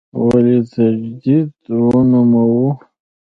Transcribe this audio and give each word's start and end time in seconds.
ولې 0.25 0.57
تجدید 0.73 1.49
ونوموو. 1.93 2.69